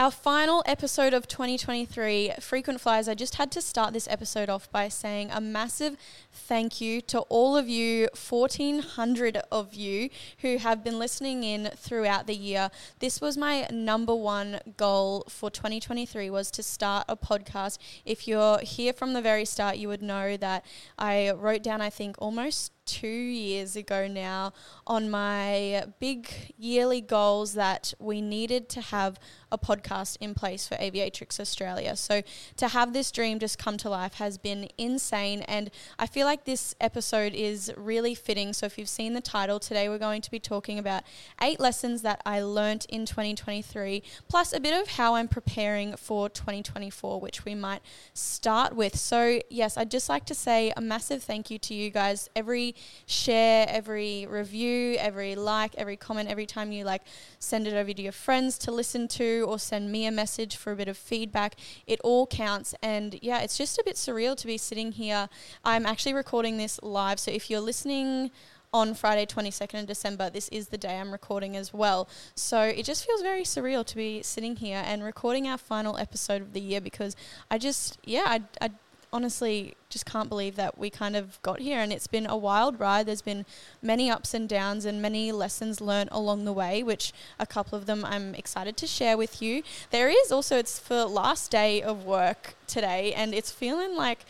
[0.00, 3.06] Our final episode of 2023, Frequent Flyers.
[3.06, 5.98] I just had to start this episode off by saying a massive
[6.32, 10.08] thank you to all of you, 1,400 of you
[10.38, 12.70] who have been listening in throughout the year.
[13.00, 17.76] This was my number one goal for 2023 was to start a podcast.
[18.06, 20.64] If you're here from the very start, you would know that
[20.98, 24.52] I wrote down, I think, almost two years ago now
[24.84, 26.28] on my big
[26.58, 29.18] yearly goals that we needed to have
[29.52, 31.96] a podcast in place for Aviatrix Australia.
[31.96, 32.22] So
[32.56, 35.42] to have this dream just come to life has been insane.
[35.42, 38.52] And I feel like this episode is really fitting.
[38.52, 41.02] So if you've seen the title, today we're going to be talking about
[41.42, 46.28] eight lessons that I learnt in 2023, plus a bit of how I'm preparing for
[46.28, 47.82] 2024, which we might
[48.14, 48.96] start with.
[48.96, 52.28] So, yes, I'd just like to say a massive thank you to you guys.
[52.36, 52.74] Every
[53.06, 57.02] share, every review, every like, every comment, every time you like
[57.38, 60.72] send it over to your friends to listen to or send me a message for
[60.72, 62.74] a bit of feedback, it all counts.
[62.82, 65.28] And yeah, it's just a bit surreal to be sitting here.
[65.64, 68.30] I'm actually recording this live, so if you're listening
[68.72, 70.30] on Friday, 22nd of December.
[70.30, 72.08] This is the day I'm recording as well.
[72.34, 76.40] So it just feels very surreal to be sitting here and recording our final episode
[76.40, 77.16] of the year because
[77.50, 78.70] I just, yeah, I, I
[79.12, 82.78] honestly just can't believe that we kind of got here and it's been a wild
[82.78, 83.06] ride.
[83.06, 83.44] There's been
[83.82, 87.86] many ups and downs and many lessons learned along the way, which a couple of
[87.86, 89.62] them I'm excited to share with you.
[89.90, 94.24] There is also, it's for last day of work today and it's feeling like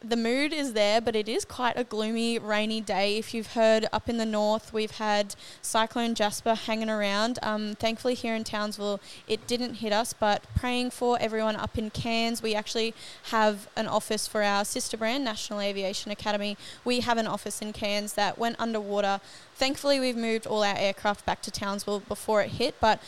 [0.00, 3.18] the mood is there, but it is quite a gloomy, rainy day.
[3.18, 7.38] If you've heard up in the north, we've had Cyclone Jasper hanging around.
[7.42, 11.90] Um, thankfully, here in Townsville, it didn't hit us, but praying for everyone up in
[11.90, 12.42] Cairns.
[12.42, 12.94] We actually
[13.30, 16.56] have an office for our sister brand, National Aviation Academy.
[16.84, 19.20] We have an office in Cairns that went underwater.
[19.56, 23.02] Thankfully, we've moved all our aircraft back to Townsville before it hit, but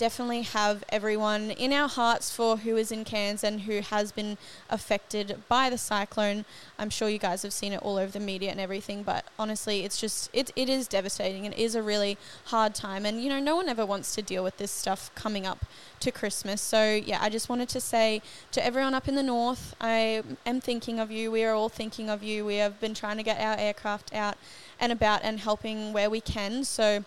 [0.00, 4.38] definitely have everyone in our hearts for who is in Cairns and who has been
[4.70, 6.46] affected by the cyclone.
[6.78, 9.84] I'm sure you guys have seen it all over the media and everything, but honestly,
[9.84, 11.44] it's just it, it is devastating.
[11.44, 12.16] It is a really
[12.46, 15.44] hard time, and you know, no one ever wants to deal with this stuff coming
[15.46, 15.66] up
[16.00, 16.62] to Christmas.
[16.62, 18.22] So yeah, I just wanted to say
[18.52, 21.30] to everyone up in the north, I am thinking of you.
[21.30, 22.46] We are all thinking of you.
[22.46, 24.38] We have been trying to get our aircraft out
[24.80, 26.64] and about and helping where we can.
[26.64, 27.04] So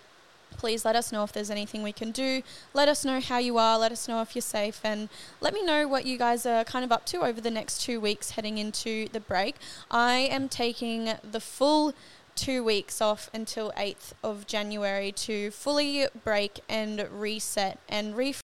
[0.53, 2.41] please let us know if there's anything we can do.
[2.73, 3.77] Let us know how you are.
[3.77, 4.79] Let us know if you're safe.
[4.83, 5.09] And
[5.41, 7.99] let me know what you guys are kind of up to over the next two
[7.99, 9.55] weeks heading into the break.
[9.91, 11.93] I am taking the full
[12.35, 18.52] two weeks off until 8th of January to fully break and reset and refresh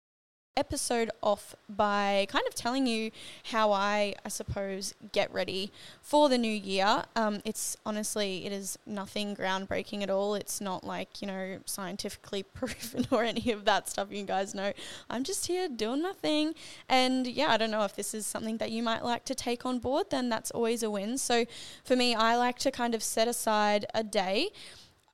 [0.56, 3.10] episode off by kind of telling you
[3.44, 7.04] how I, I suppose, get ready for the new year.
[7.14, 10.34] Um, it's honestly, it is nothing groundbreaking at all.
[10.34, 14.72] It's not like, you know, scientifically proven or any of that stuff you guys know.
[15.10, 16.54] I'm just here doing my thing.
[16.88, 19.66] And yeah, I don't know if this is something that you might like to take
[19.66, 21.18] on board, then that's always a win.
[21.18, 21.44] So
[21.84, 24.50] for me, I like to kind of set aside a day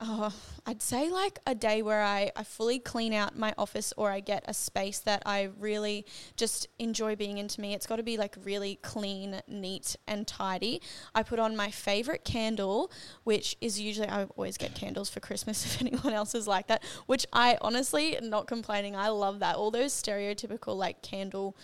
[0.04, 0.34] oh,
[0.66, 4.20] I'd say like a day where I, I fully clean out my office or I
[4.20, 6.04] get a space that I really
[6.36, 7.72] just enjoy being into me.
[7.72, 10.82] It's got to be like really clean, neat, and tidy.
[11.14, 12.90] I put on my favorite candle,
[13.22, 16.82] which is usually, I always get candles for Christmas if anyone else is like that,
[17.06, 19.56] which I honestly, not complaining, I love that.
[19.56, 21.56] All those stereotypical like candle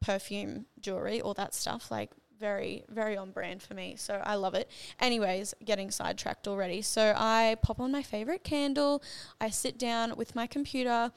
[0.00, 1.90] perfume jewelry, all that stuff.
[1.90, 3.94] Like very, very on brand for me.
[3.96, 4.70] So I love it.
[4.98, 6.82] Anyways, getting sidetracked already.
[6.82, 9.02] So I pop on my favorite candle.
[9.40, 11.12] I sit down with my computer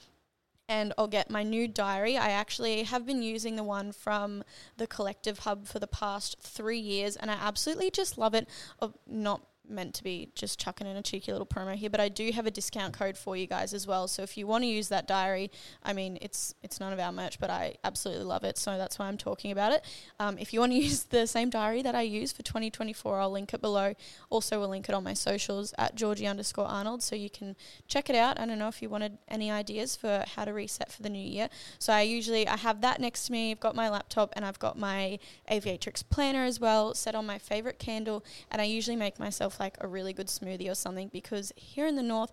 [0.70, 2.18] and I'll get my new diary.
[2.18, 4.44] I actually have been using the one from
[4.78, 8.48] the Collective Hub for the past three years, and I absolutely just love it.
[8.80, 12.10] Of not meant to be just chucking in a cheeky little promo here, but I
[12.10, 14.08] do have a discount code for you guys as well.
[14.08, 15.52] So if you want to use that diary,
[15.84, 18.58] I mean, it's it's none of our merch, but I absolutely love it.
[18.58, 19.86] So that's why I'm talking about it.
[20.20, 23.32] Um, if you want to use the same diary that I use for 2024, I'll
[23.32, 23.94] link it below.
[24.30, 27.56] Also, we'll link it on my socials at Georgie underscore Arnold, so you can
[27.88, 28.40] check it out.
[28.40, 31.20] I don't know if you wanted any ideas for how to reset for the new
[31.20, 31.50] year.
[31.80, 33.52] So I usually I have that next to me.
[33.52, 37.38] I've got my laptop and I've got my Aviatrix planner as well, set on my
[37.38, 41.10] favorite candle, and I usually make myself yourself like a really good smoothie or something
[41.10, 42.32] because here in the north,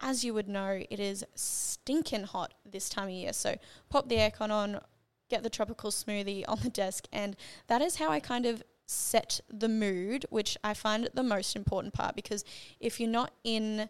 [0.00, 3.32] as you would know, it is stinking hot this time of year.
[3.32, 3.56] So
[3.88, 4.80] pop the aircon on,
[5.30, 7.36] get the tropical smoothie on the desk, and
[7.68, 11.94] that is how I kind of set the mood, which I find the most important
[11.94, 12.44] part because
[12.80, 13.88] if you're not in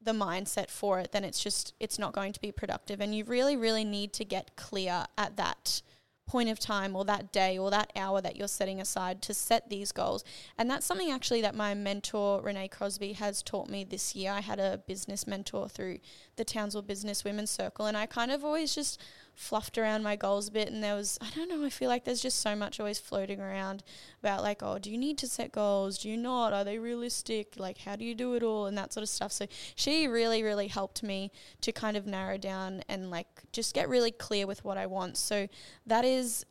[0.00, 3.24] the mindset for it, then it's just it's not going to be productive and you
[3.24, 5.82] really really need to get clear at that
[6.26, 9.70] point of time or that day or that hour that you're setting aside to set
[9.70, 10.24] these goals.
[10.58, 14.32] And that's something actually that my mentor, Renee Crosby, has taught me this year.
[14.32, 16.00] I had a business mentor through
[16.34, 19.00] the Townsville Business Women's Circle, and I kind of always just
[19.36, 22.04] fluffed around my goals a bit and there was I don't know, I feel like
[22.04, 23.84] there's just so much always floating around
[24.20, 25.98] about like, oh, do you need to set goals?
[25.98, 26.52] Do you not?
[26.52, 27.54] Are they realistic?
[27.58, 29.30] Like how do you do it all and that sort of stuff.
[29.32, 29.46] So
[29.76, 31.30] she really, really helped me
[31.60, 35.18] to kind of narrow down and like just get really clear with what I want.
[35.18, 35.48] So
[35.86, 36.46] that is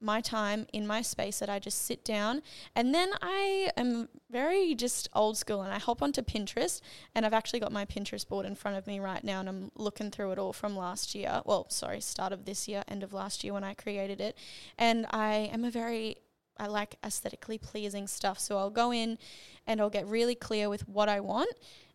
[0.00, 2.42] my time in my space that I just sit down
[2.74, 6.80] and then I am very just old school and I hop onto Pinterest
[7.14, 9.70] and I've actually got my Pinterest board in front of me right now and I'm
[9.74, 11.42] looking through it all from last year.
[11.44, 14.36] Well, sorry, start of this year, end of last year when I created it.
[14.78, 16.16] And I am a very
[16.60, 18.38] I like aesthetically pleasing stuff.
[18.38, 19.18] So I'll go in
[19.66, 21.50] and I'll get really clear with what I want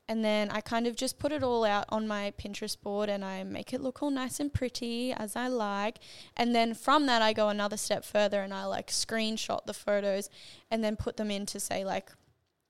[0.09, 3.23] and then I kind of just put it all out on my Pinterest board and
[3.23, 5.99] I make it look all nice and pretty as I like.
[6.35, 10.29] And then from that, I go another step further and I like screenshot the photos
[10.69, 12.11] and then put them into, say, like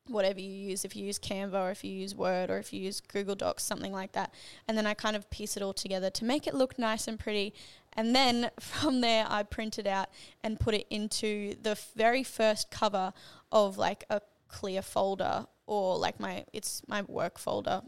[0.07, 2.81] whatever you use, if you use Canva or if you use Word or if you
[2.81, 4.31] use Google Docs, something like that.
[4.67, 7.17] And then I kind of piece it all together to make it look nice and
[7.17, 7.55] pretty.
[7.93, 10.09] And then from there, I print it out
[10.43, 13.11] and put it into the very first cover
[13.51, 17.81] of like a clear folder or like my it's my work folder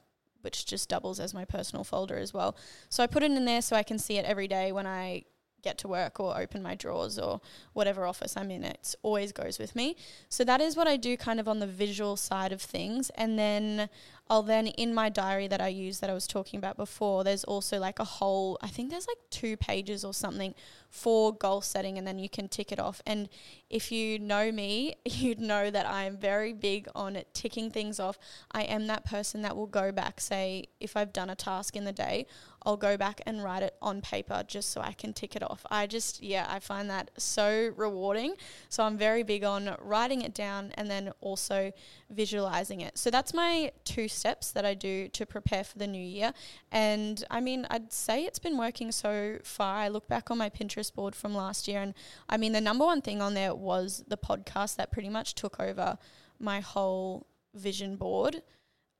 [0.46, 2.56] which just doubles as my personal folder as well.
[2.90, 5.24] So I put it in there so I can see it every day when I
[5.66, 7.42] get to work or open my drawers or
[7.74, 8.64] whatever office I'm in.
[8.64, 9.98] It always goes with me.
[10.30, 13.10] So that is what I do kind of on the visual side of things.
[13.16, 13.90] And then
[14.28, 17.44] I'll then in my diary that I use that I was talking about before, there's
[17.44, 20.56] also like a whole, I think there's like two pages or something
[20.90, 23.02] for goal setting, and then you can tick it off.
[23.06, 23.30] And
[23.70, 28.18] if you know me, you'd know that I'm very big on ticking things off.
[28.52, 31.84] I am that person that will go back, say, if I've done a task in
[31.84, 32.26] the day,
[32.66, 35.66] I'll go back and write it on paper just so I can tick it off.
[35.70, 38.36] I just, yeah, I find that so rewarding.
[38.70, 41.72] So I'm very big on writing it down and then also
[42.10, 42.98] visualizing it.
[42.98, 46.34] So that's my two steps that I do to prepare for the new year.
[46.72, 49.78] And I mean, I'd say it's been working so far.
[49.78, 51.94] I look back on my Pinterest board from last year, and
[52.28, 55.60] I mean, the number one thing on there was the podcast that pretty much took
[55.60, 55.98] over
[56.40, 58.42] my whole vision board.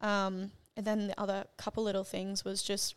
[0.02, 2.96] Um, and then the other couple little things was just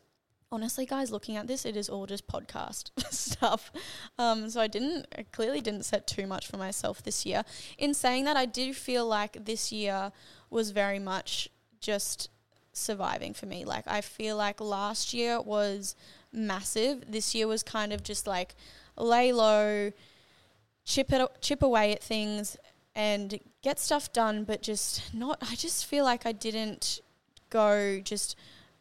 [0.50, 3.70] honestly, guys, looking at this, it is all just podcast stuff.
[4.18, 7.44] Um, so I didn't, I clearly didn't set too much for myself this year.
[7.76, 10.12] In saying that, I do feel like this year
[10.50, 11.48] was very much
[11.80, 12.30] just
[12.72, 13.64] surviving for me.
[13.64, 15.94] Like, I feel like last year was
[16.32, 17.10] massive.
[17.10, 18.54] This year was kind of just like
[18.96, 19.92] lay low,
[20.84, 22.56] chip it, chip away at things,
[22.94, 24.44] and get stuff done.
[24.44, 25.38] But just not.
[25.42, 27.00] I just feel like I didn't
[27.50, 28.36] go just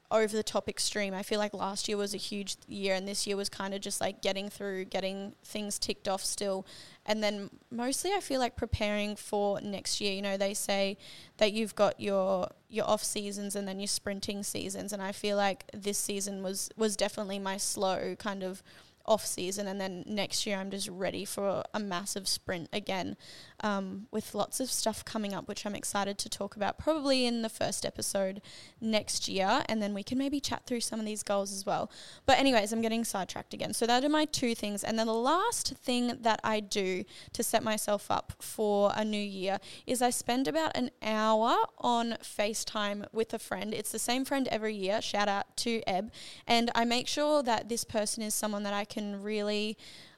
[0.10, 1.14] over the top extreme.
[1.14, 3.82] I feel like last year was a huge year, and this year was kind of
[3.82, 6.66] just like getting through, getting things ticked off still.
[7.06, 10.14] And then mostly, I feel like preparing for next year.
[10.14, 10.98] You know, they say
[11.38, 15.38] that you've got your your off seasons and then your sprinting seasons, and I feel
[15.38, 18.64] like this season was was definitely my slow kind of
[19.06, 23.16] off season, and then next year I'm just ready for a massive sprint again,
[23.62, 27.42] um, with lots of stuff coming up, which I'm excited to talk about probably in
[27.42, 28.42] the first episode
[28.80, 31.90] next year, and then we can maybe chat through some of these goals as well.
[32.26, 33.74] But anyways, I'm getting sidetracked again.
[33.74, 37.44] So that are my two things, and then the last thing that I do to
[37.44, 43.06] set myself up for a new year is I spend about an hour on FaceTime
[43.12, 43.74] with a friend.
[43.74, 45.02] It's the same friend every year.
[45.02, 46.12] Shout out to Eb,
[46.46, 49.78] and I make sure that this person is someone that I can really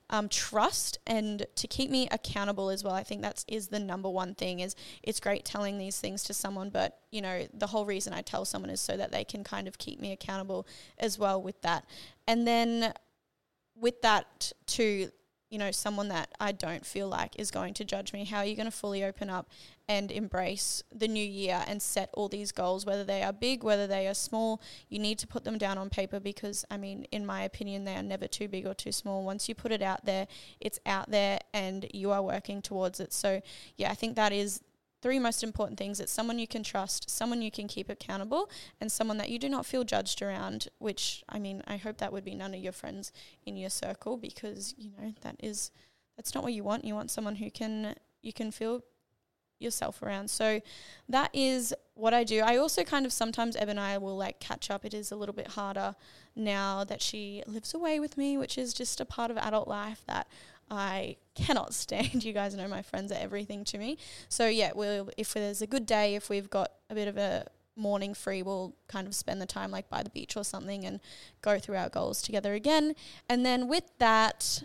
[0.09, 2.93] um, trust and to keep me accountable as well.
[2.93, 4.61] I think that is is the number one thing.
[4.61, 8.21] Is it's great telling these things to someone, but you know the whole reason I
[8.21, 10.65] tell someone is so that they can kind of keep me accountable
[10.97, 11.85] as well with that.
[12.25, 12.93] And then
[13.75, 15.11] with that too,
[15.49, 18.25] you know, someone that I don't feel like is going to judge me?
[18.25, 19.49] How are you going to fully open up
[19.87, 23.87] and embrace the new year and set all these goals, whether they are big, whether
[23.87, 24.61] they are small?
[24.89, 27.95] You need to put them down on paper because, I mean, in my opinion, they
[27.95, 29.23] are never too big or too small.
[29.23, 30.27] Once you put it out there,
[30.59, 33.11] it's out there and you are working towards it.
[33.11, 33.41] So,
[33.77, 34.61] yeah, I think that is
[35.01, 38.49] three most important things it's someone you can trust someone you can keep accountable
[38.81, 42.11] and someone that you do not feel judged around which i mean i hope that
[42.11, 43.11] would be none of your friends
[43.45, 45.71] in your circle because you know that is
[46.19, 46.83] that's not what you want.
[46.83, 48.81] You want someone who can you can feel
[49.57, 50.29] yourself around.
[50.29, 50.59] So
[51.07, 52.41] that is what i do.
[52.41, 54.83] I also kind of sometimes eb and i will like catch up.
[54.83, 55.95] It is a little bit harder
[56.35, 60.01] now that she lives away with me which is just a part of adult life
[60.07, 60.27] that
[60.69, 62.23] I cannot stand.
[62.23, 63.97] You guys know my friends are everything to me.
[64.27, 67.45] So yeah, we'll if there's a good day, if we've got a bit of a
[67.75, 70.99] morning free, we'll kind of spend the time like by the beach or something and
[71.41, 72.93] go through our goals together again.
[73.29, 74.63] And then with that,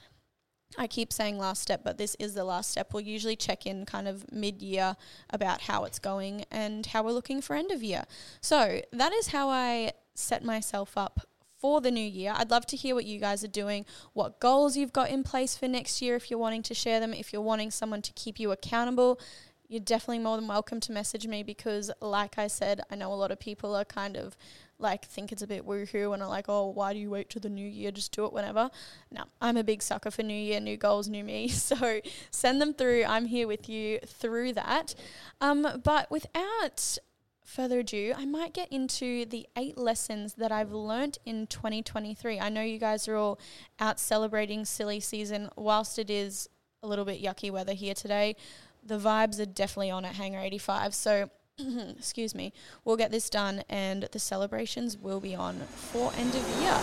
[0.76, 2.92] I keep saying last step, but this is the last step.
[2.92, 4.96] We'll usually check in kind of mid year
[5.30, 8.04] about how it's going and how we're looking for end of year.
[8.40, 11.20] So that is how I set myself up
[11.64, 12.35] for the new year.
[12.37, 15.56] I'd love to hear what you guys are doing, what goals you've got in place
[15.56, 18.38] for next year if you're wanting to share them, if you're wanting someone to keep
[18.38, 19.18] you accountable.
[19.66, 23.14] You're definitely more than welcome to message me because, like I said, I know a
[23.14, 24.37] lot of people are kind of
[24.78, 27.40] like think it's a bit woohoo and are like, oh, why do you wait till
[27.40, 27.90] the new year?
[27.90, 28.68] Just do it whenever.
[29.11, 31.49] No, I'm a big sucker for new year, new goals, new me.
[31.49, 33.04] So send them through.
[33.04, 34.94] I'm here with you through that.
[35.40, 36.99] Um, but without
[37.44, 42.40] further ado, I might get into the eight lessons that I've learnt in 2023.
[42.40, 43.38] I know you guys are all
[43.78, 46.48] out celebrating silly season, whilst it is
[46.82, 48.36] a little bit yucky weather here today.
[48.82, 50.94] The vibes are definitely on at Hangar 85.
[50.94, 52.52] So, excuse me,
[52.84, 56.78] we'll get this done and the celebrations will be on for end of year.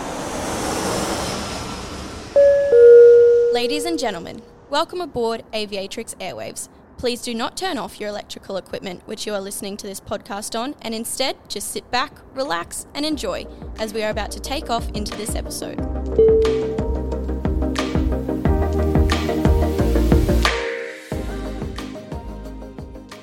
[3.52, 4.40] Ladies and gentlemen,
[4.70, 6.68] welcome aboard Aviatrix Airwaves.
[6.98, 10.58] Please do not turn off your electrical equipment which you are listening to this podcast
[10.58, 13.44] on, and instead just sit back, relax, and enjoy
[13.78, 15.78] as we are about to take off into this episode.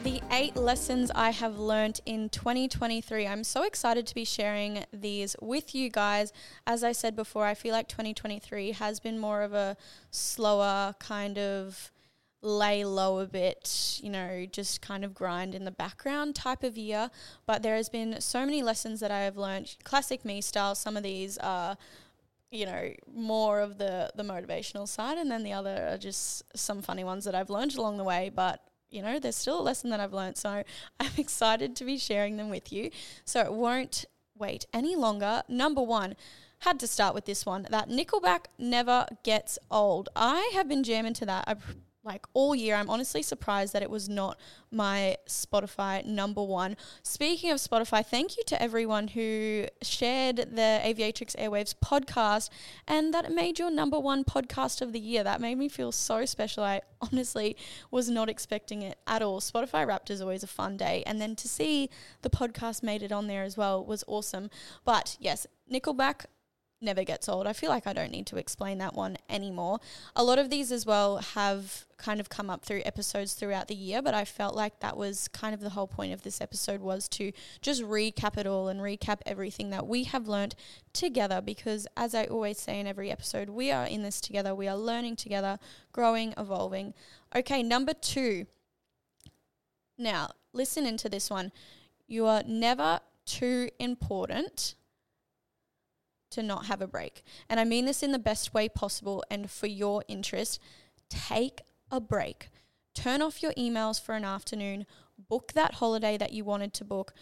[0.03, 3.27] The eight lessons I have learnt in 2023.
[3.27, 6.33] I'm so excited to be sharing these with you guys.
[6.67, 9.77] As I said before, I feel like 2023 has been more of a
[10.11, 11.91] slower kind of
[12.41, 16.77] lay low a bit, you know, just kind of grind in the background type of
[16.77, 17.10] year.
[17.46, 20.75] But there has been so many lessons that I have learned, classic me style.
[20.75, 21.77] Some of these are,
[22.51, 26.81] you know, more of the the motivational side, and then the other are just some
[26.81, 28.31] funny ones that I've learned along the way.
[28.34, 30.63] But you know, there's still a lesson that I've learned, so
[31.00, 32.91] I'm excited to be sharing them with you.
[33.25, 34.05] So it won't
[34.38, 35.43] wait any longer.
[35.50, 36.15] Number one
[36.60, 40.10] had to start with this one that Nickelback never gets old.
[40.15, 41.46] I have been jamming to that.
[41.48, 41.55] I
[42.03, 42.75] like all year.
[42.75, 44.39] I'm honestly surprised that it was not
[44.72, 46.77] my Spotify number one.
[47.03, 52.50] Speaking of Spotify, thank you to everyone who shared the Aviatrix Airwaves podcast
[52.88, 55.24] and that made your number one podcast of the year.
[55.24, 56.63] That made me feel so special.
[56.63, 57.58] I honestly
[57.91, 59.41] was not expecting it at all.
[59.41, 61.03] Spotify Wrapped is always a fun day.
[61.06, 61.89] And then to see
[62.22, 64.50] the podcast made it on there as well was awesome.
[64.86, 66.25] But yes, Nickelback
[66.81, 67.48] never gets old.
[67.48, 69.79] I feel like I don't need to explain that one anymore.
[70.15, 73.75] A lot of these as well have kind of come up through episodes throughout the
[73.75, 76.81] year, but I felt like that was kind of the whole point of this episode
[76.81, 77.31] was to
[77.62, 80.55] just recap it all and recap everything that we have learned
[80.93, 84.55] together because as I always say in every episode, we are in this together.
[84.55, 85.59] We are learning together,
[85.91, 86.93] growing, evolving.
[87.36, 88.45] Okay, number 2.
[89.98, 91.51] Now, listen into this one.
[92.07, 94.75] You are never too important
[96.31, 97.24] to not have a break.
[97.50, 100.59] And I mean this in the best way possible and for your interest.
[101.09, 102.50] Take a break.
[102.93, 104.86] Turn off your emails for an afternoon.
[105.17, 107.13] Book that holiday that you wanted to book.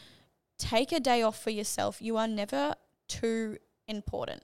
[0.57, 2.01] Take a day off for yourself.
[2.01, 2.75] You are never
[3.07, 4.43] too important.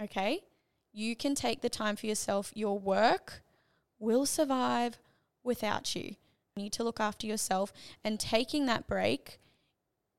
[0.00, 0.44] Okay?
[0.92, 2.52] You can take the time for yourself.
[2.54, 3.42] Your work
[3.98, 4.98] will survive
[5.42, 6.16] without you.
[6.56, 7.72] You need to look after yourself
[8.04, 9.38] and taking that break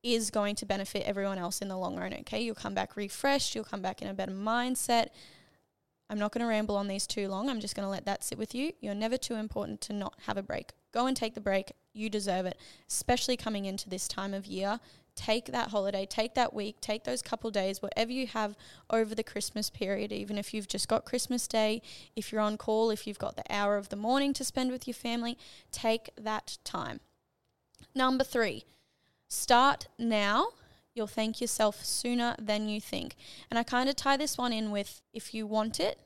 [0.02, 2.14] is going to benefit everyone else in the long run.
[2.20, 5.08] Okay, you'll come back refreshed, you'll come back in a better mindset.
[6.08, 7.48] I'm not going to ramble on these too long.
[7.48, 8.72] I'm just going to let that sit with you.
[8.80, 10.72] You're never too important to not have a break.
[10.92, 11.72] Go and take the break.
[11.92, 14.80] You deserve it, especially coming into this time of year.
[15.14, 18.56] Take that holiday, take that week, take those couple days, whatever you have
[18.88, 21.82] over the Christmas period, even if you've just got Christmas Day,
[22.16, 24.88] if you're on call, if you've got the hour of the morning to spend with
[24.88, 25.36] your family,
[25.70, 27.00] take that time.
[27.94, 28.64] Number three,
[29.30, 30.48] Start now.
[30.92, 33.14] You'll thank yourself sooner than you think.
[33.48, 36.00] And I kind of tie this one in with if you want it,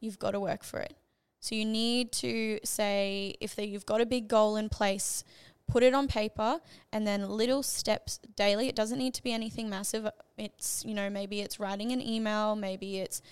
[0.00, 0.96] you've got to work for it.
[1.38, 5.22] So you need to say if the, you've got a big goal in place,
[5.68, 6.60] put it on paper
[6.92, 8.68] and then little steps daily.
[8.68, 10.08] It doesn't need to be anything massive.
[10.36, 13.22] It's, you know, maybe it's writing an email, maybe it's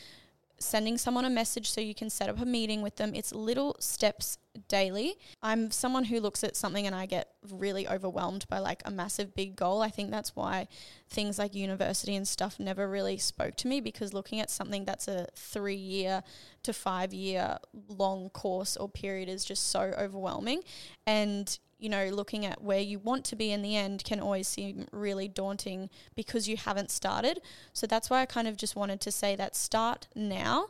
[0.63, 3.15] sending someone a message so you can set up a meeting with them.
[3.15, 4.39] It's little steps
[4.69, 5.17] daily.
[5.43, 9.35] I'm someone who looks at something and I get really overwhelmed by like a massive
[9.35, 9.83] big goal.
[9.83, 10.69] I think that's why
[11.09, 15.09] things like university and stuff never really spoke to me because looking at something that's
[15.09, 16.23] a 3 year
[16.63, 20.63] to 5 year long course or period is just so overwhelming
[21.07, 24.47] and you know, looking at where you want to be in the end can always
[24.47, 27.41] seem really daunting because you haven't started.
[27.73, 30.69] So that's why I kind of just wanted to say that start now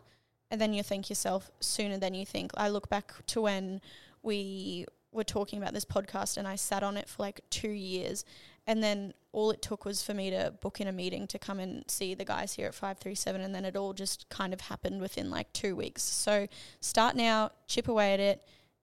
[0.51, 2.51] and then you think yourself sooner than you think.
[2.57, 3.83] I look back to when
[4.23, 8.25] we were talking about this podcast and I sat on it for like two years.
[8.67, 11.61] And then all it took was for me to book in a meeting to come
[11.61, 13.43] and see the guys here at 537.
[13.43, 16.03] And then it all just kind of happened within like two weeks.
[16.03, 16.49] So
[16.81, 18.43] start now, chip away at it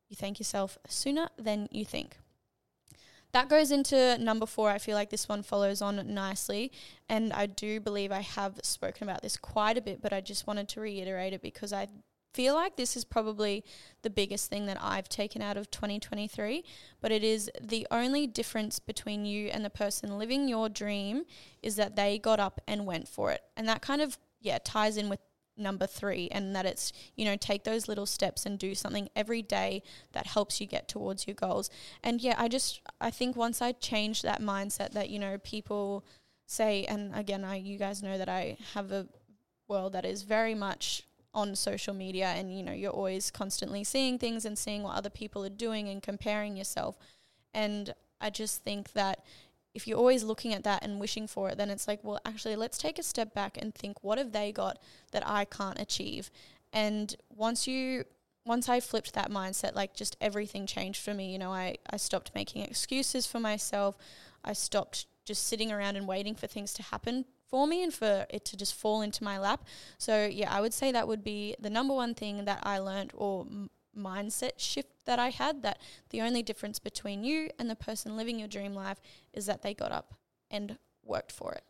[0.10, 2.18] you thank yourself sooner than you think.
[3.32, 4.72] that goes into number four.
[4.72, 6.72] I feel like this one follows on nicely.
[7.08, 10.48] And I do believe I have spoken about this quite a bit, but I just
[10.48, 11.88] wanted to reiterate it because I
[12.34, 13.64] feel like this is probably
[14.02, 16.64] the biggest thing that I've taken out of 2023,
[17.02, 21.24] but it is the only difference between you and the person living your dream
[21.62, 23.42] is that they got up and went for it.
[23.58, 25.20] And that kind of, yeah, ties in with
[25.60, 29.42] number three, and that it's, you know, take those little steps and do something every
[29.42, 31.70] day that helps you get towards your goals.
[32.04, 36.06] And yeah, I just, I think once I changed that mindset that, you know, people
[36.46, 39.08] say, and again, I, you guys know that I have a
[39.68, 44.18] world that is very much on social media and you know you're always constantly seeing
[44.18, 46.98] things and seeing what other people are doing and comparing yourself
[47.54, 49.24] and i just think that
[49.74, 52.56] if you're always looking at that and wishing for it then it's like well actually
[52.56, 54.78] let's take a step back and think what have they got
[55.12, 56.32] that i can't achieve
[56.74, 58.06] and once you
[58.46, 61.32] once I flipped that mindset, like just everything changed for me.
[61.32, 63.96] You know, I, I stopped making excuses for myself.
[64.44, 68.26] I stopped just sitting around and waiting for things to happen for me and for
[68.30, 69.66] it to just fall into my lap.
[70.00, 73.12] So, yeah, I would say that would be the number one thing that I learned
[73.14, 75.80] or m- mindset shift that I had that
[76.10, 79.00] the only difference between you and the person living your dream life
[79.34, 80.16] is that they got up
[80.50, 81.64] and worked for it.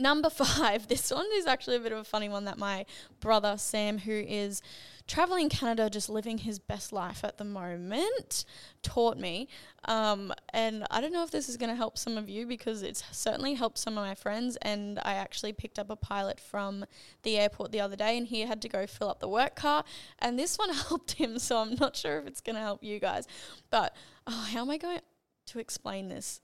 [0.00, 2.86] Number five, this one is actually a bit of a funny one that my
[3.20, 4.62] brother Sam, who is
[5.06, 8.46] traveling Canada, just living his best life at the moment,
[8.82, 9.48] taught me.
[9.84, 12.82] Um, and I don't know if this is going to help some of you because
[12.82, 14.56] it's certainly helped some of my friends.
[14.62, 16.86] And I actually picked up a pilot from
[17.22, 19.84] the airport the other day and he had to go fill up the work car.
[20.20, 21.38] And this one helped him.
[21.38, 23.26] So I'm not sure if it's going to help you guys.
[23.68, 23.94] But
[24.26, 25.00] oh, how am I going
[25.46, 26.40] to explain this?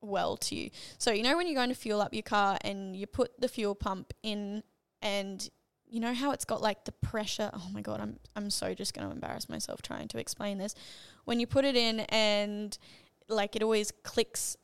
[0.00, 0.70] Well to you.
[0.98, 3.48] So you know when you're going to fuel up your car and you put the
[3.48, 4.62] fuel pump in
[5.02, 5.48] and
[5.86, 7.50] you know how it's got like the pressure.
[7.52, 10.74] Oh my god, I'm I'm so just going to embarrass myself trying to explain this.
[11.24, 12.76] When you put it in and
[13.28, 14.56] like it always clicks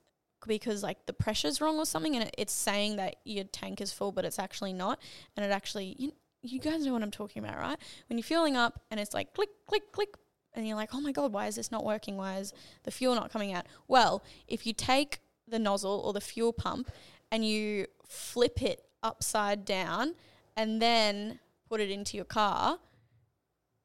[0.46, 3.92] because like the pressure's wrong or something and it, it's saying that your tank is
[3.92, 5.00] full but it's actually not
[5.36, 6.12] and it actually you,
[6.42, 7.78] you guys know what I'm talking about, right?
[8.08, 10.10] When you're fueling up and it's like click click click
[10.54, 12.16] and you're like, "Oh my god, why is this not working?
[12.16, 12.52] Why is
[12.84, 16.90] the fuel not coming out?" Well, if you take the nozzle or the fuel pump
[17.30, 20.14] and you flip it upside down
[20.56, 22.78] and then put it into your car,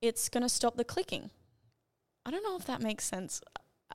[0.02, 1.30] it's going to stop the clicking.
[2.26, 3.42] I don't know if that makes sense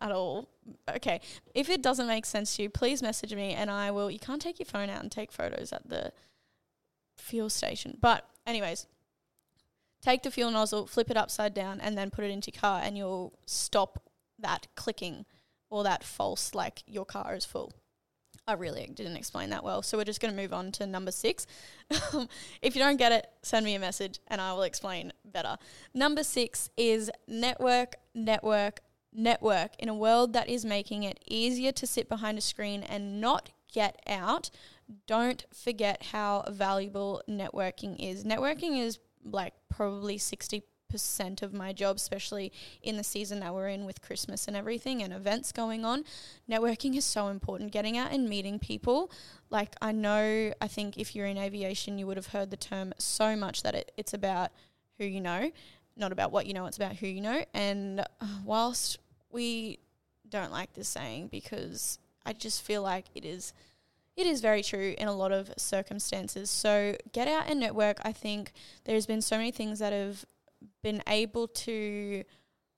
[0.00, 0.48] at all.
[0.88, 1.20] Okay.
[1.54, 4.10] If it doesn't make sense to you, please message me and I will.
[4.10, 6.12] You can't take your phone out and take photos at the
[7.16, 7.96] fuel station.
[8.00, 8.86] But, anyways,
[10.02, 12.80] take the fuel nozzle, flip it upside down, and then put it into your car,
[12.82, 14.02] and you'll stop
[14.38, 15.26] that clicking
[15.74, 17.72] or that false, like your car is full.
[18.46, 19.82] I really didn't explain that well.
[19.82, 21.48] So we're just going to move on to number six.
[22.62, 25.56] if you don't get it, send me a message and I will explain better.
[25.92, 28.82] Number six is network, network,
[29.12, 29.72] network.
[29.80, 33.50] In a world that is making it easier to sit behind a screen and not
[33.72, 34.50] get out,
[35.08, 38.22] don't forget how valuable networking is.
[38.22, 43.68] Networking is like probably 60 percent of my job, especially in the season that we're
[43.68, 46.04] in with Christmas and everything and events going on.
[46.48, 47.72] Networking is so important.
[47.72, 49.10] Getting out and meeting people.
[49.50, 52.94] Like I know, I think if you're in aviation, you would have heard the term
[52.98, 54.50] so much that it, it's about
[54.98, 55.50] who you know,
[55.96, 56.66] not about what you know.
[56.66, 57.44] It's about who you know.
[57.52, 58.98] And uh, whilst
[59.30, 59.78] we
[60.28, 63.52] don't like this saying because I just feel like it is
[64.16, 66.48] it is very true in a lot of circumstances.
[66.48, 67.98] So get out and network.
[68.04, 68.52] I think
[68.84, 70.24] there's been so many things that have
[70.82, 72.24] been able to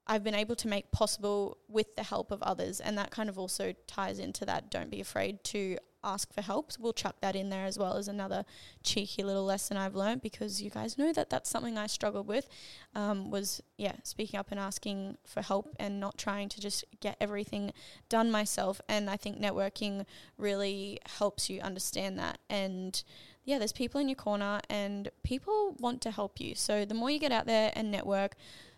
[0.07, 2.81] I've been able to make possible with the help of others.
[2.81, 6.73] And that kind of also ties into that don't be afraid to ask for help.
[6.73, 8.45] So we'll chuck that in there as well as another
[8.83, 12.49] cheeky little lesson I've learned because you guys know that that's something I struggled with
[12.95, 17.16] um, was yeah speaking up and asking for help and not trying to just get
[17.21, 17.73] everything
[18.09, 20.07] done myself and I think networking
[20.38, 23.03] really helps you understand that and
[23.47, 26.55] yeah, there's people in your corner and people want to help you.
[26.57, 28.35] So the more you get out there and network,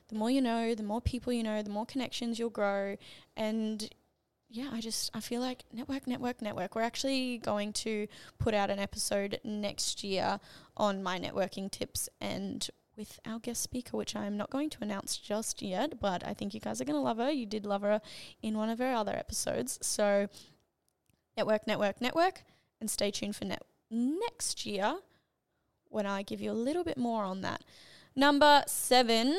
[0.09, 2.97] the more you know, the more people you know, the more connections you'll grow.
[3.35, 3.89] And
[4.51, 6.75] yeah, I just I feel like network, network, network.
[6.75, 8.07] We're actually going to
[8.39, 10.41] put out an episode next year
[10.77, 15.17] on my networking tips and with our guest speaker, which I'm not going to announce
[15.17, 17.31] just yet, but I think you guys are going to love her.
[17.31, 18.01] You did love her
[18.43, 19.79] in one of her other episodes.
[19.83, 20.29] So,
[21.37, 22.43] network, network, network,
[22.81, 24.97] and stay tuned for net next year
[25.85, 27.63] when I give you a little bit more on that.
[28.17, 29.39] Number seven,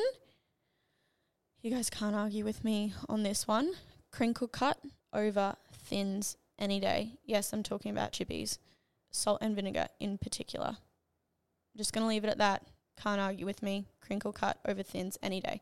[1.62, 3.74] you guys can't argue with me on this one.
[4.12, 4.80] Crinkle cut
[5.14, 7.14] over thins any day.
[7.26, 8.58] Yes, I'm talking about chippies,
[9.12, 10.68] salt and vinegar in particular.
[10.68, 12.64] I'm just going to leave it at that.
[13.02, 13.86] Can't argue with me.
[14.02, 15.62] Crinkle cut over thins any day.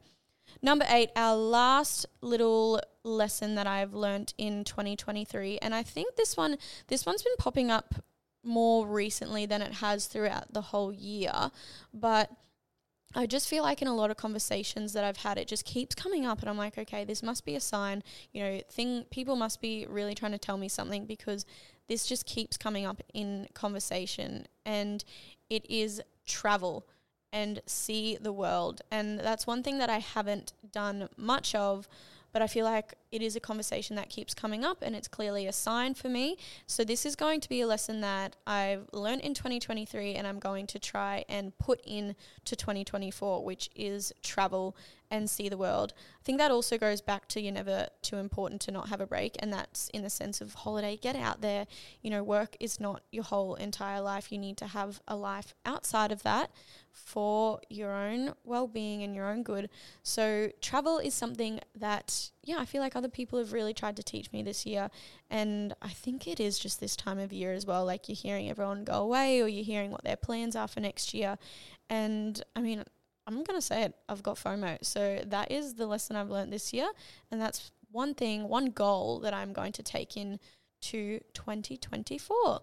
[0.62, 6.38] Number eight, our last little lesson that I've learned in 2023, and I think this
[6.38, 6.58] one,
[6.88, 7.96] this one's been popping up
[8.44, 11.52] more recently than it has throughout the whole year,
[11.94, 12.32] but
[13.16, 15.96] I just feel like in a lot of conversations that I've had, it just keeps
[15.96, 18.04] coming up, and I'm like, okay, this must be a sign.
[18.32, 21.46] You know, thing people must be really trying to tell me something because
[21.88, 25.04] this just keeps coming up in conversation, and
[25.50, 26.86] it is travel
[27.32, 28.82] and see the world.
[28.92, 31.88] And that's one thing that I haven't done much of,
[32.38, 35.48] but I feel like it is a conversation that keeps coming up and it's clearly
[35.48, 36.38] a sign for me.
[36.68, 40.38] So, this is going to be a lesson that I've learned in 2023 and I'm
[40.38, 44.76] going to try and put in to 2024, which is travel
[45.10, 45.94] and see the world.
[45.98, 49.08] I think that also goes back to you're never too important to not have a
[49.08, 50.96] break, and that's in the sense of holiday.
[50.96, 51.66] Get out there.
[52.04, 54.32] You know, work is not your whole entire life.
[54.32, 56.52] You need to have a life outside of that
[57.06, 59.70] for your own well being and your own good.
[60.04, 64.04] So, travel is something that, yeah, I feel like other people have really tried to
[64.04, 64.90] teach me this year.
[65.30, 67.86] And I think it is just this time of year as well.
[67.86, 71.14] Like, you're hearing everyone go away or you're hearing what their plans are for next
[71.14, 71.38] year.
[71.90, 72.84] And I mean,
[73.26, 74.84] I'm going to say it, I've got FOMO.
[74.84, 76.90] So, that is the lesson I've learned this year.
[77.32, 80.40] And that's one thing, one goal that I'm going to take in
[80.82, 82.62] to 2024.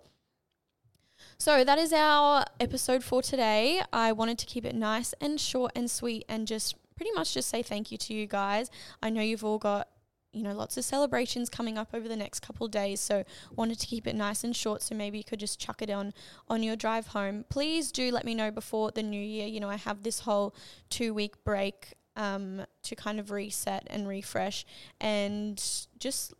[1.38, 3.82] So that is our episode for today.
[3.92, 7.48] I wanted to keep it nice and short and sweet and just pretty much just
[7.48, 8.70] say thank you to you guys.
[9.02, 9.88] I know you've all got
[10.32, 13.22] you know lots of celebrations coming up over the next couple days so
[13.54, 16.12] wanted to keep it nice and short so maybe you could just chuck it on
[16.48, 19.68] on your drive home please do let me know before the new year you know
[19.68, 20.52] i have this whole
[20.90, 24.64] two week break um, to kind of reset and refresh
[25.00, 26.34] and just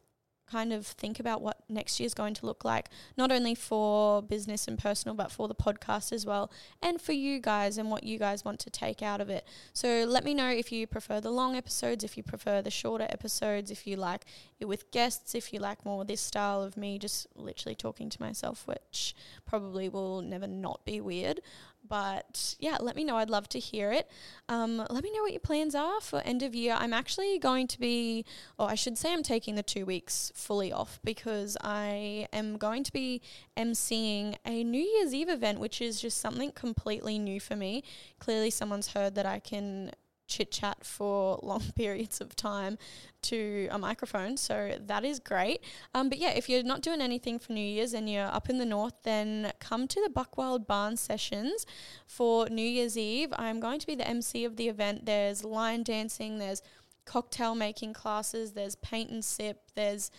[0.55, 4.23] kind of think about what next year is going to look like, not only for
[4.23, 6.49] business and personal, but for the podcast as well,
[6.81, 9.45] and for you guys and what you guys want to take out of it.
[9.73, 13.09] So let me know if you prefer the long episodes, if you prefer the shorter
[13.11, 14.27] episodes, if you like
[14.61, 18.23] it with guests, if you like more this style of me just literally talking to
[18.23, 21.41] myself, which probably will never not be weird.
[21.87, 23.17] But yeah, let me know.
[23.17, 24.11] I'd love to hear it.
[24.49, 26.77] Um, let me know what your plans are for end of year.
[26.79, 28.25] I'm actually going to be,
[28.59, 32.85] or I should say, I'm taking the two weeks fully off because I am going
[32.85, 33.21] to be
[33.57, 37.85] emceeing a New Year's Eve event, which is just something completely new for me.
[38.19, 39.93] Clearly, someone's heard that I can
[40.35, 42.77] chit chat for long periods of time
[43.23, 44.37] to a microphone.
[44.37, 45.61] So that is great.
[45.95, 48.59] Um, but yeah, if you're not doing anything for New Year's and you're up in
[48.59, 51.65] the north, then come to the Buckwild Barn sessions
[52.07, 53.33] for New Year's Eve.
[53.37, 55.07] I'm going to be the MC of the event.
[55.07, 56.63] There's lion dancing, there's
[57.05, 60.11] cocktail making classes, there's paint and sip, there's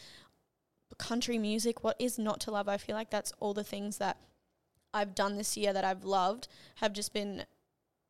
[0.97, 1.83] country music.
[1.83, 2.69] What is not to love?
[2.69, 4.17] I feel like that's all the things that
[4.93, 7.45] I've done this year that I've loved have just been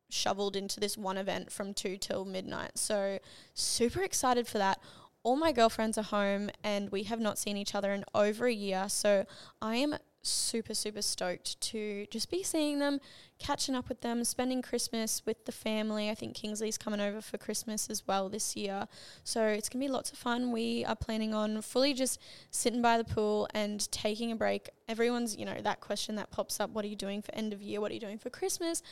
[0.08, 2.78] shoveled into this one event from 2 till midnight.
[2.78, 3.18] So,
[3.54, 4.80] super excited for that.
[5.22, 8.52] All my girlfriends are home and we have not seen each other in over a
[8.52, 8.88] year.
[8.88, 9.26] So,
[9.60, 13.00] I am super, super stoked to just be seeing them,
[13.38, 16.10] catching up with them, spending Christmas with the family.
[16.10, 18.86] I think Kingsley's coming over for Christmas as well this year.
[19.24, 20.52] So it's going to be lots of fun.
[20.52, 24.68] We are planning on fully just sitting by the pool and taking a break.
[24.88, 27.62] Everyone's, you know, that question that pops up what are you doing for end of
[27.62, 27.80] year?
[27.80, 28.82] What are you doing for Christmas?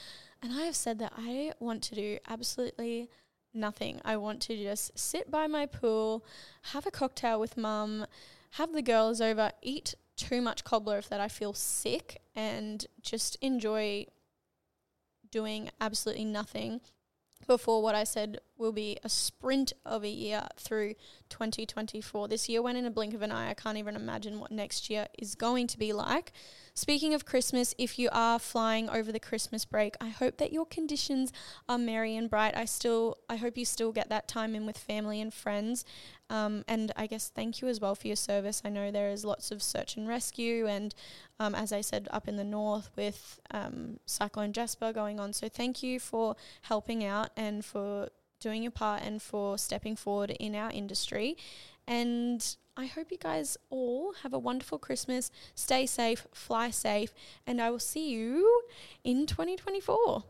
[0.45, 3.09] And I have said that I want to do absolutely
[3.55, 4.03] nothing.
[4.05, 6.23] I want to just sit by my pool,
[6.73, 8.05] have a cocktail with mum,
[8.51, 13.37] have the girls over, eat too much cobbler if that I feel sick and just
[13.41, 14.05] enjoy
[15.31, 16.83] doing absolutely nothing
[17.47, 20.95] before what I said will be a sprint of a year through
[21.29, 22.29] 2024.
[22.29, 23.51] This year went in a blink of an eye.
[23.51, 26.33] I can't even imagine what next year is going to be like.
[26.77, 30.67] Speaking of Christmas, if you are flying over the Christmas break, I hope that your
[30.67, 31.33] conditions
[31.69, 32.57] are merry and bright.
[32.57, 35.85] I still, I hope you still get that time in with family and friends.
[36.31, 38.63] Um, and I guess thank you as well for your service.
[38.65, 40.95] I know there is lots of search and rescue, and
[41.39, 45.33] um, as I said, up in the north with um, Cyclone Jasper going on.
[45.33, 48.09] So thank you for helping out and for
[48.45, 51.35] doing your part and for stepping forward in our industry.
[51.87, 52.41] And
[52.77, 55.31] I hope you guys all have a wonderful Christmas.
[55.55, 57.15] Stay safe, fly safe,
[57.47, 58.63] and I will see you
[59.03, 60.25] in 2024.